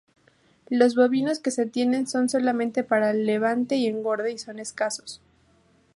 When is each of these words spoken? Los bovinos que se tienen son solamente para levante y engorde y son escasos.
Los 0.71 0.95
bovinos 0.95 1.37
que 1.39 1.51
se 1.51 1.67
tienen 1.67 2.07
son 2.07 2.27
solamente 2.27 2.83
para 2.83 3.13
levante 3.13 3.75
y 3.75 3.85
engorde 3.85 4.31
y 4.31 4.39
son 4.39 4.57
escasos. 4.57 5.21